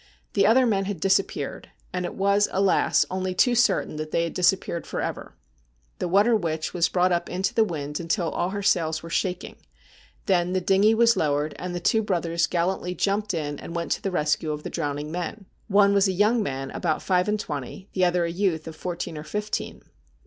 The 0.33 0.47
other 0.47 0.65
men 0.65 0.85
had 0.85 0.99
disappeared, 0.99 1.69
and 1.93 2.05
it 2.05 2.15
was, 2.15 2.49
alas! 2.51 3.05
only 3.11 3.35
too 3.35 3.53
certain 3.53 3.97
that 3.97 4.09
they 4.09 4.23
had 4.23 4.33
disappeared 4.33 4.87
for 4.87 4.99
ever. 4.99 5.35
The' 5.99 6.07
Water 6.07 6.35
Witch' 6.35 6.73
was 6.73 6.89
brought 6.89 7.11
up 7.11 7.29
into 7.29 7.53
the 7.53 7.63
wind 7.63 7.99
until 7.99 8.31
all 8.31 8.49
her 8.49 8.63
sails 8.63 9.03
were 9.03 9.11
shaking. 9.11 9.57
Then 10.25 10.53
the 10.53 10.59
dingey 10.59 10.95
was 10.95 11.15
lowered, 11.15 11.53
and 11.59 11.75
the 11.75 11.79
two 11.79 12.01
brothers 12.01 12.47
gallantly 12.47 12.95
jumped 12.95 13.35
in, 13.35 13.59
and 13.59 13.75
went 13.75 13.91
to 13.91 14.01
the 14.01 14.09
rescue 14.09 14.51
of 14.51 14.63
the 14.63 14.71
drowning 14.71 15.11
men. 15.11 15.45
One 15.67 15.93
was 15.93 16.07
a 16.07 16.13
young 16.13 16.41
man 16.41 16.71
about 16.71 17.03
five 17.03 17.27
and 17.27 17.39
twenty, 17.39 17.87
the 17.93 18.03
other 18.03 18.25
a 18.25 18.31
youth 18.31 18.67
of 18.67 18.75
fourteen 18.75 19.19
or 19.19 19.23
fifteen. 19.23 19.83